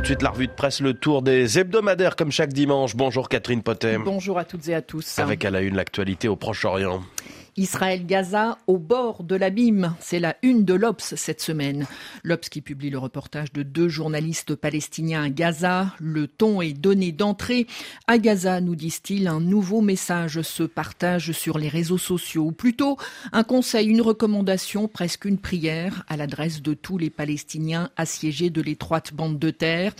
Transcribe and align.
tout 0.00 0.04
de 0.04 0.06
suite 0.06 0.22
la 0.22 0.30
revue 0.30 0.46
de 0.46 0.52
presse, 0.52 0.80
le 0.80 0.94
tour 0.94 1.20
des 1.20 1.58
hebdomadaires 1.58 2.16
comme 2.16 2.32
chaque 2.32 2.54
dimanche. 2.54 2.96
Bonjour 2.96 3.28
Catherine 3.28 3.62
Potem. 3.62 4.02
Bonjour 4.02 4.38
à 4.38 4.46
toutes 4.46 4.66
et 4.68 4.74
à 4.74 4.80
tous. 4.80 5.18
Avec 5.18 5.44
à 5.44 5.50
la 5.50 5.60
une 5.60 5.76
l'actualité 5.76 6.26
au 6.26 6.36
Proche-Orient. 6.36 7.02
Israël-Gaza 7.56 8.58
au 8.66 8.78
bord 8.78 9.24
de 9.24 9.36
l'abîme. 9.36 9.94
C'est 10.00 10.20
la 10.20 10.36
une 10.42 10.64
de 10.64 10.74
l'Obs 10.74 11.14
cette 11.16 11.40
semaine. 11.40 11.86
L'Obs 12.22 12.48
qui 12.48 12.60
publie 12.60 12.90
le 12.90 12.98
reportage 12.98 13.52
de 13.52 13.62
deux 13.62 13.88
journalistes 13.88 14.54
palestiniens 14.54 15.24
à 15.24 15.30
Gaza. 15.30 15.94
Le 15.98 16.26
ton 16.26 16.60
est 16.60 16.72
donné 16.72 17.12
d'entrée. 17.12 17.66
À 18.06 18.18
Gaza, 18.18 18.60
nous 18.60 18.76
disent-ils, 18.76 19.28
un 19.28 19.40
nouveau 19.40 19.80
message 19.80 20.42
se 20.42 20.62
partage 20.62 21.32
sur 21.32 21.58
les 21.58 21.68
réseaux 21.68 21.98
sociaux. 21.98 22.44
Ou 22.46 22.52
plutôt, 22.52 22.96
un 23.32 23.44
conseil, 23.44 23.88
une 23.88 24.00
recommandation, 24.00 24.88
presque 24.88 25.24
une 25.24 25.38
prière 25.38 26.04
à 26.08 26.16
l'adresse 26.16 26.62
de 26.62 26.74
tous 26.74 26.98
les 26.98 27.10
Palestiniens 27.10 27.90
assiégés 27.96 28.50
de 28.50 28.62
l'étroite 28.62 29.12
bande 29.14 29.38
de 29.38 29.50
terre. 29.50 29.94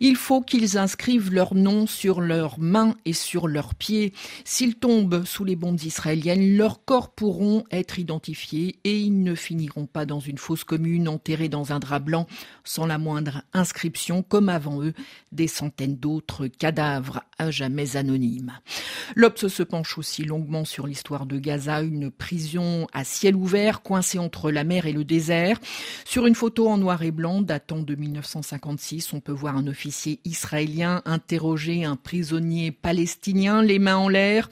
Il 0.00 0.16
faut 0.16 0.40
qu'ils 0.40 0.78
inscrivent 0.78 1.32
leur 1.32 1.54
nom 1.54 1.86
sur 1.86 2.20
leurs 2.20 2.58
mains 2.58 2.94
et 3.04 3.12
sur 3.12 3.48
leurs 3.48 3.74
pieds. 3.74 4.12
S'ils 4.44 4.76
tombent 4.76 5.24
sous 5.24 5.44
les 5.44 5.56
bombes 5.56 5.82
israéliennes, 5.82 6.56
leur 6.56 6.84
corps 6.84 6.95
pourront 7.02 7.64
être 7.70 7.98
identifiés 7.98 8.78
et 8.84 8.98
ils 8.98 9.22
ne 9.22 9.34
finiront 9.34 9.86
pas 9.86 10.06
dans 10.06 10.20
une 10.20 10.38
fosse 10.38 10.64
commune 10.64 11.08
enterrés 11.08 11.48
dans 11.48 11.72
un 11.72 11.78
drap 11.78 12.00
blanc 12.00 12.26
sans 12.64 12.86
la 12.86 12.98
moindre 12.98 13.42
inscription, 13.52 14.22
comme 14.22 14.48
avant 14.48 14.82
eux 14.82 14.94
des 15.32 15.48
centaines 15.48 15.96
d'autres 15.96 16.46
cadavres 16.46 17.22
à 17.38 17.50
jamais 17.50 17.96
anonymes. 17.96 18.52
L'Obs 19.14 19.48
se 19.48 19.62
penche 19.62 19.98
aussi 19.98 20.24
longuement 20.24 20.64
sur 20.64 20.86
l'histoire 20.86 21.26
de 21.26 21.38
Gaza, 21.38 21.82
une 21.82 22.10
prison 22.10 22.86
à 22.92 23.04
ciel 23.04 23.36
ouvert 23.36 23.82
coincée 23.82 24.18
entre 24.18 24.50
la 24.50 24.64
mer 24.64 24.86
et 24.86 24.92
le 24.92 25.04
désert. 25.04 25.58
Sur 26.04 26.26
une 26.26 26.34
photo 26.34 26.68
en 26.68 26.78
noir 26.78 27.02
et 27.02 27.10
blanc 27.10 27.42
datant 27.42 27.82
de 27.82 27.94
1956, 27.94 29.12
on 29.12 29.20
peut 29.20 29.32
voir 29.32 29.56
un 29.56 29.66
officier 29.66 30.20
israélien 30.24 31.02
interroger 31.04 31.84
un 31.84 31.96
prisonnier 31.96 32.72
palestinien, 32.72 33.62
les 33.62 33.78
mains 33.78 33.96
en 33.96 34.08
l'air. 34.08 34.48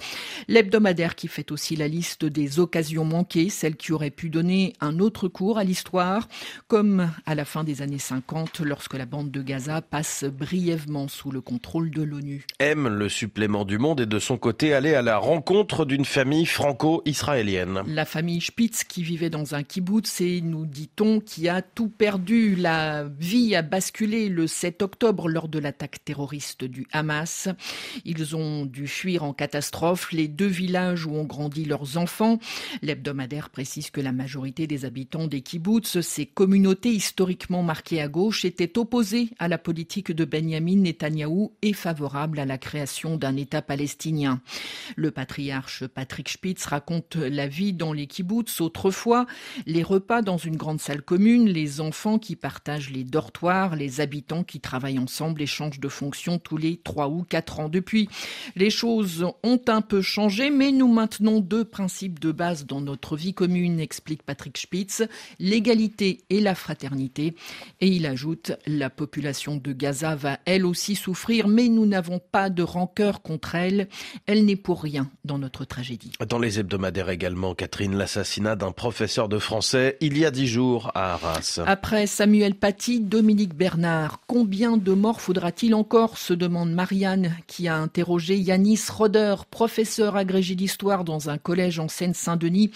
L'hebdomadaire 0.49 1.15
qui 1.15 1.29
fait 1.29 1.51
aussi 1.53 1.77
la 1.77 1.89
liste 1.89 2.25
des 2.35 2.59
occasions 2.59 3.05
manquées, 3.05 3.49
celles 3.49 3.77
qui 3.77 3.93
auraient 3.93 4.11
pu 4.11 4.29
donner 4.29 4.75
un 4.81 4.99
autre 4.99 5.29
cours 5.29 5.57
à 5.57 5.65
l'histoire, 5.65 6.29
comme 6.67 7.11
à 7.25 7.35
la 7.35 7.45
fin 7.45 7.65
des 7.65 7.81
années 7.81 7.99
50, 7.99 8.61
lorsque 8.61 8.95
la 8.95 9.07
bande 9.07 9.31
de 9.31 9.41
Gaza 9.41 9.81
passe 9.81 10.25
brièvement 10.25 11.09
sous 11.09 11.31
le 11.31 11.41
contrôle 11.41 11.91
de 11.91 12.03
l'ONU. 12.03 12.45
M, 12.59 12.89
le 12.89 13.09
supplément 13.09 13.65
du 13.65 13.79
monde, 13.79 14.01
est 14.01 14.07
de 14.07 14.19
son 14.19 14.37
côté 14.37 14.75
allé 14.75 14.95
à 14.95 15.01
la 15.01 15.17
rencontre 15.17 15.85
d'une 15.85 16.05
famille 16.05 16.45
franco-israélienne. 16.45 17.83
La 17.87 18.05
famille 18.05 18.41
Spitz, 18.41 18.83
qui 18.83 19.05
vivait 19.05 19.31
dans 19.31 19.55
un 19.55 19.63
kibbutz 19.63 20.21
et, 20.21 20.41
nous 20.41 20.67
dit-on, 20.67 21.21
qui 21.21 21.49
a 21.49 21.63
tout 21.63 21.89
perdu. 21.89 22.57
La 22.57 23.05
vie 23.05 23.55
a 23.55 23.63
basculé 23.63 24.29
le 24.29 24.49
7 24.49 24.83
octobre 24.83 25.29
lors 25.29 25.49
de 25.49 25.61
l'attaque 25.61 26.05
terroriste 26.05 26.65
du 26.65 26.89
Hamas. 26.93 27.49
Ils 28.05 28.35
ont 28.35 28.67
dû 28.67 28.89
fuir 28.89 29.23
en 29.23 29.33
catastrophe 29.33 30.11
les 30.11 30.27
deux 30.27 30.47
villages 30.47 31.07
où 31.07 31.15
ont 31.15 31.25
grandi 31.25 31.65
leurs 31.65 31.97
enfants 31.97 32.24
L'hebdomadaire 32.83 33.51
précise 33.51 33.91
que 33.91 34.01
la 34.01 34.13
majorité 34.13 34.67
des 34.67 34.85
habitants 34.85 35.27
des 35.27 35.41
kibbutz, 35.41 36.01
ces 36.01 36.27
communautés 36.27 36.93
historiquement 36.93 37.63
marquées 37.63 38.01
à 38.01 38.09
gauche, 38.09 38.45
étaient 38.45 38.79
opposées 38.79 39.31
à 39.39 39.49
la 39.49 39.59
politique 39.59 40.13
de 40.13 40.25
Benjamin 40.25 40.77
Netanyahou 40.77 41.53
et 41.63 41.73
favorables 41.73 42.39
à 42.39 42.47
la 42.47 42.59
création 42.59 43.17
d'un 43.17 43.37
État 43.37 43.63
palestinien. 43.63 44.41
Le 44.97 45.11
patriarche 45.11 45.87
Patrick 45.87 46.29
Spitz 46.29 46.65
raconte 46.67 47.17
la 47.17 47.47
vie 47.47 47.73
dans 47.73 47.93
les 47.93 48.07
kibbutz 48.07 48.61
autrefois, 48.61 49.27
les 49.67 49.83
repas 49.83 50.23
dans 50.23 50.39
une 50.39 50.57
grande 50.57 50.81
salle 50.81 51.03
commune, 51.03 51.49
les 51.49 51.81
enfants 51.81 52.19
qui 52.19 52.37
partagent 52.37 52.91
les 52.91 53.05
dortoirs, 53.05 53.77
les 53.77 54.01
habitants 54.01 54.45
qui 54.45 54.61
travaillent 54.61 54.99
ensemble 54.99 55.43
et 55.43 55.47
changent 55.47 55.81
de 55.81 55.89
fonction 55.89 56.39
tous 56.39 56.57
les 56.57 56.77
trois 56.77 57.09
ou 57.09 57.23
quatre 57.23 57.61
ans. 57.61 57.69
Depuis, 57.69 58.09
les 58.57 58.71
choses 58.71 59.27
ont 59.43 59.61
un 59.69 59.81
peu 59.81 60.03
changé, 60.03 60.51
mais 60.51 60.73
nous 60.73 60.93
maintenons 60.93 61.41
deux 61.41 61.65
principes 61.65 62.14
de 62.21 62.33
base 62.33 62.67
dans 62.67 62.81
notre 62.81 63.17
vie 63.17 63.35
commune, 63.35 63.81
explique 63.81 64.23
Patrick 64.23 64.59
Spitz, 64.59 65.03
l'égalité 65.39 66.25
et 66.31 66.41
la 66.41 66.55
fraternité. 66.55 67.35
Et 67.81 67.89
il 67.89 68.07
ajoute, 68.07 68.53
la 68.67 68.91
population 68.91 69.57
de 69.57 69.73
Gaza 69.73 70.15
va 70.15 70.39
elle 70.45 70.67
aussi 70.67 70.95
souffrir, 70.95 71.49
mais 71.49 71.69
nous 71.69 71.87
n'avons 71.87 72.21
pas 72.21 72.51
de 72.51 72.63
rancœur 72.63 73.23
contre 73.23 73.55
elle. 73.55 73.89
Elle 74.27 74.45
n'est 74.45 74.57
pour 74.57 74.83
rien 74.83 75.11
dans 75.25 75.39
notre 75.39 75.65
tragédie. 75.65 76.13
Dans 76.29 76.39
les 76.39 76.59
hebdomadaires 76.59 77.11
également, 77.11 77.55
Catherine, 77.55 77.97
l'assassinat 77.97 78.57
d'un 78.57 78.73
professeur 78.73 79.29
de 79.29 79.39
français 79.39 79.97
il 80.01 80.19
y 80.19 80.25
a 80.25 80.31
dix 80.31 80.47
jours 80.47 80.91
à 80.95 81.15
Arras. 81.15 81.61
Après 81.67 82.07
Samuel 82.07 82.55
Paty, 82.55 83.01
Dominique 83.01 83.55
Bernard, 83.55 84.21
combien 84.27 84.77
de 84.77 84.93
morts 84.93 85.21
faudra-t-il 85.21 85.75
encore 85.75 86.19
se 86.19 86.35
demande 86.35 86.73
Marianne, 86.73 87.35
qui 87.47 87.69
a 87.69 87.77
interrogé 87.77 88.37
Yanis 88.37 88.81
Roder, 88.91 89.37
professeur 89.51 90.17
agrégé 90.17 90.55
d'histoire 90.55 91.05
dans 91.05 91.31
un 91.31 91.39
collège 91.39 91.79
en 91.79 91.89
Seine-Saint-Denis 92.05 92.71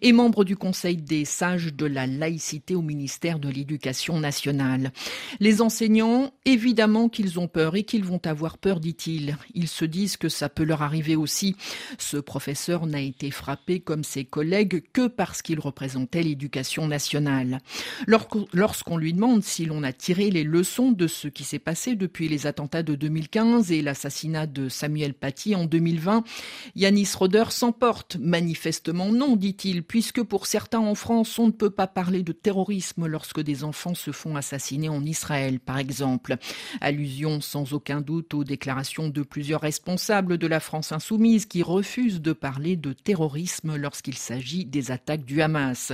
et 0.00 0.12
membre 0.12 0.44
du 0.44 0.56
Conseil 0.56 0.96
des 0.96 1.24
sages 1.24 1.72
de 1.72 1.86
la 1.86 2.08
laïcité 2.08 2.74
au 2.74 2.82
ministère 2.82 3.38
de 3.38 3.48
l'Éducation 3.48 4.18
nationale. 4.18 4.92
Les 5.38 5.62
enseignants, 5.62 6.32
évidemment 6.44 7.08
qu'ils 7.08 7.38
ont 7.38 7.46
peur 7.46 7.76
et 7.76 7.84
qu'ils 7.84 8.04
vont 8.04 8.20
avoir 8.24 8.58
peur, 8.58 8.80
dit-il. 8.80 9.36
Ils 9.54 9.68
se 9.68 9.84
disent 9.84 10.16
que 10.16 10.28
ça 10.28 10.48
peut 10.48 10.64
leur 10.64 10.82
arriver 10.82 11.14
aussi. 11.14 11.54
Ce 11.96 12.16
professeur 12.16 12.86
n'a 12.86 13.00
été 13.00 13.30
frappé 13.30 13.78
comme 13.78 14.02
ses 14.02 14.24
collègues 14.24 14.82
que 14.92 15.06
parce 15.06 15.42
qu'il 15.42 15.60
représentait 15.60 16.24
l'éducation 16.24 16.88
nationale. 16.88 17.60
Lorsqu'on 18.06 18.96
lui 18.96 19.12
demande 19.12 19.44
si 19.44 19.64
l'on 19.64 19.84
a 19.84 19.92
tiré 19.92 20.30
les 20.30 20.44
leçons 20.44 20.90
de 20.90 21.06
ce 21.06 21.28
qui 21.28 21.44
s'est 21.44 21.60
passé 21.60 21.94
depuis 21.94 22.28
les 22.28 22.48
attentats 22.48 22.82
de 22.82 22.96
2015 22.96 23.70
et 23.70 23.80
l'assassinat 23.80 24.48
de 24.48 24.68
Samuel 24.68 25.14
Paty 25.14 25.54
en 25.54 25.66
2020, 25.66 26.24
Yanis 26.74 27.10
Roder 27.16 27.44
s'emporte 27.50 28.16
manifestement 28.16 28.71
Manifestement 28.72 29.12
non, 29.12 29.36
dit-il, 29.36 29.82
puisque 29.82 30.22
pour 30.22 30.46
certains 30.46 30.78
en 30.78 30.94
France, 30.94 31.38
on 31.38 31.48
ne 31.48 31.52
peut 31.52 31.68
pas 31.68 31.86
parler 31.86 32.22
de 32.22 32.32
terrorisme 32.32 33.06
lorsque 33.06 33.42
des 33.42 33.64
enfants 33.64 33.94
se 33.94 34.12
font 34.12 34.34
assassiner 34.34 34.88
en 34.88 35.04
Israël, 35.04 35.60
par 35.60 35.76
exemple. 35.76 36.38
Allusion 36.80 37.42
sans 37.42 37.74
aucun 37.74 38.00
doute 38.00 38.32
aux 38.32 38.44
déclarations 38.44 39.10
de 39.10 39.20
plusieurs 39.20 39.60
responsables 39.60 40.38
de 40.38 40.46
la 40.46 40.58
France 40.58 40.90
insoumise 40.90 41.44
qui 41.44 41.62
refusent 41.62 42.22
de 42.22 42.32
parler 42.32 42.76
de 42.76 42.94
terrorisme 42.94 43.76
lorsqu'il 43.76 44.16
s'agit 44.16 44.64
des 44.64 44.90
attaques 44.90 45.26
du 45.26 45.42
Hamas. 45.42 45.92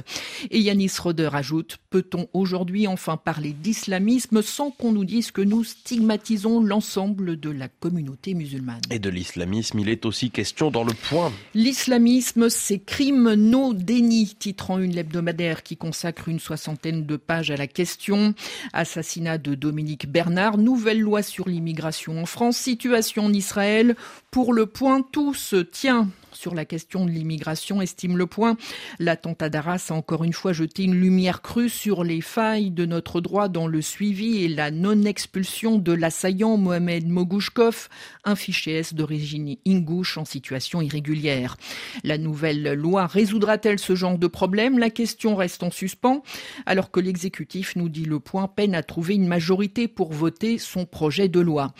Et 0.52 0.60
Yanis 0.60 0.92
Roder 1.00 1.30
ajoute, 1.32 1.78
peut-on 1.90 2.28
aujourd'hui 2.32 2.86
enfin 2.86 3.16
parler 3.16 3.54
d'islamisme 3.54 4.40
sans 4.40 4.70
qu'on 4.70 4.92
nous 4.92 5.04
dise 5.04 5.32
que 5.32 5.42
nous 5.42 5.64
stigmatisons 5.64 6.62
l'ensemble 6.62 7.40
de 7.40 7.50
la 7.50 7.66
communauté 7.66 8.34
musulmane? 8.34 8.82
Et 8.92 9.00
de 9.00 9.10
l'islamisme, 9.10 9.80
il 9.80 9.88
est 9.88 10.06
aussi 10.06 10.30
question 10.30 10.70
dans 10.70 10.84
le 10.84 10.94
point. 10.94 11.32
L'islamisme, 11.54 12.48
ces 12.68 12.80
crimes 12.80 13.32
no 13.32 13.72
déni, 13.72 14.34
titrant 14.38 14.78
une 14.78 14.98
hebdomadaire 14.98 15.62
qui 15.62 15.78
consacre 15.78 16.28
une 16.28 16.38
soixantaine 16.38 17.06
de 17.06 17.16
pages 17.16 17.50
à 17.50 17.56
la 17.56 17.66
question. 17.66 18.34
Assassinat 18.74 19.38
de 19.38 19.54
Dominique 19.54 20.06
Bernard, 20.06 20.58
nouvelle 20.58 21.00
loi 21.00 21.22
sur 21.22 21.48
l'immigration 21.48 22.20
en 22.20 22.26
France, 22.26 22.58
situation 22.58 23.24
en 23.24 23.32
Israël. 23.32 23.96
Pour 24.30 24.52
le 24.52 24.66
point, 24.66 25.00
tout 25.00 25.32
se 25.32 25.56
tient 25.56 26.10
sur 26.38 26.54
la 26.54 26.64
question 26.64 27.04
de 27.04 27.10
l'immigration, 27.10 27.82
estime 27.82 28.16
le 28.16 28.26
point. 28.26 28.56
L'attentat 29.00 29.48
d'Arras 29.48 29.88
a 29.90 29.94
encore 29.94 30.22
une 30.22 30.32
fois 30.32 30.52
jeté 30.52 30.84
une 30.84 30.94
lumière 30.94 31.42
crue 31.42 31.68
sur 31.68 32.04
les 32.04 32.20
failles 32.20 32.70
de 32.70 32.86
notre 32.86 33.20
droit 33.20 33.48
dans 33.48 33.66
le 33.66 33.82
suivi 33.82 34.44
et 34.44 34.48
la 34.48 34.70
non-expulsion 34.70 35.78
de 35.78 35.92
l'assaillant 35.92 36.56
Mohamed 36.56 37.08
Mogouchkov, 37.08 37.88
un 38.24 38.36
fiché 38.36 38.76
S 38.76 38.94
d'origine 38.94 39.56
ingouche 39.66 40.16
en 40.16 40.24
situation 40.24 40.80
irrégulière. 40.80 41.56
La 42.04 42.18
nouvelle 42.18 42.72
loi 42.74 43.08
résoudra-t-elle 43.08 43.80
ce 43.80 43.96
genre 43.96 44.16
de 44.16 44.28
problème? 44.28 44.78
La 44.78 44.90
question 44.90 45.34
reste 45.34 45.64
en 45.64 45.72
suspens, 45.72 46.22
alors 46.66 46.92
que 46.92 47.00
l'exécutif, 47.00 47.74
nous 47.74 47.88
dit 47.88 48.04
le 48.04 48.20
point, 48.20 48.46
peine 48.46 48.76
à 48.76 48.84
trouver 48.84 49.16
une 49.16 49.26
majorité 49.26 49.88
pour 49.88 50.12
voter 50.12 50.58
son 50.58 50.86
projet 50.86 51.26
de 51.26 51.40
loi. 51.40 51.72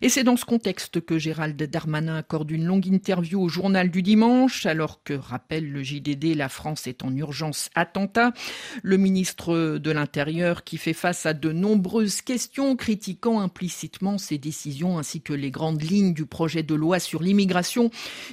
Et 0.00 0.08
c'est 0.08 0.24
dans 0.24 0.38
ce 0.38 0.46
contexte 0.46 1.02
que 1.02 1.18
Gérald 1.18 1.62
Darmanin 1.62 2.16
accorde 2.16 2.50
une 2.50 2.64
longue 2.64 2.86
interview 2.86 3.42
au 3.42 3.48
journal 3.48 3.90
du 3.90 4.05
dimanche, 4.06 4.66
alors 4.66 5.02
que, 5.02 5.14
rappelle 5.14 5.68
le 5.72 5.82
JDD, 5.82 6.36
la 6.36 6.48
France 6.48 6.86
est 6.86 7.02
en 7.02 7.12
urgence 7.16 7.70
attentat. 7.74 8.32
Le 8.84 8.98
ministre 8.98 9.78
de 9.78 9.90
l'Intérieur 9.90 10.62
qui 10.62 10.78
fait 10.78 10.92
face 10.92 11.26
à 11.26 11.34
de 11.34 11.50
nombreuses 11.50 12.22
questions 12.22 12.76
critiquant 12.76 13.40
implicitement 13.40 14.16
ses 14.16 14.38
décisions 14.38 14.96
ainsi 14.96 15.22
que 15.22 15.32
les 15.32 15.50
grandes 15.50 15.82
lignes 15.82 16.14
du 16.14 16.24
projet 16.24 16.62
de 16.62 16.76
loi 16.76 17.00
sur 17.00 17.20
l'immigration 17.20 17.90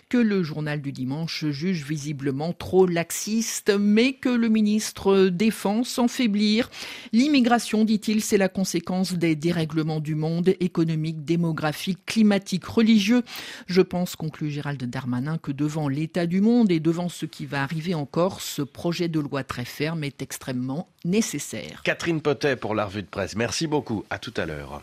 que 0.09 0.19
le 0.19 0.43
journal 0.43 0.79
du 0.79 0.91
dimanche 0.91 1.45
juge 1.47 1.83
visiblement 1.83 2.53
trop 2.53 2.85
laxiste, 2.85 3.73
mais 3.75 4.13
que 4.13 4.29
le 4.29 4.49
ministre 4.49 5.29
défend 5.29 5.83
sans 5.83 6.07
faiblir. 6.07 6.69
L'immigration, 7.13 7.83
dit-il, 7.83 8.21
c'est 8.21 8.37
la 8.37 8.47
conséquence 8.47 9.13
des 9.13 9.35
dérèglements 9.35 10.01
du 10.01 10.13
monde 10.13 10.53
économique, 10.59 11.25
démographique, 11.25 12.05
climatique, 12.05 12.65
religieux. 12.65 13.23
Je 13.65 13.81
pense, 13.81 14.15
conclut 14.15 14.51
Gérald 14.51 14.83
Darmanin, 14.83 15.39
que 15.39 15.51
de 15.51 15.62
devant 15.63 15.87
l'état 15.87 16.25
du 16.25 16.41
monde 16.41 16.71
et 16.73 16.81
devant 16.81 17.07
ce 17.07 17.25
qui 17.25 17.45
va 17.45 17.63
arriver 17.63 17.93
encore, 17.93 18.41
ce 18.41 18.61
projet 18.61 19.07
de 19.07 19.21
loi 19.21 19.45
très 19.45 19.63
ferme 19.63 20.03
est 20.03 20.21
extrêmement 20.21 20.89
nécessaire. 21.05 21.81
Catherine 21.85 22.19
Potet 22.19 22.57
pour 22.57 22.75
la 22.75 22.85
revue 22.85 23.03
de 23.03 23.07
presse. 23.07 23.37
Merci 23.37 23.65
beaucoup. 23.65 24.03
À 24.09 24.19
tout 24.19 24.33
à 24.35 24.45
l'heure. 24.45 24.81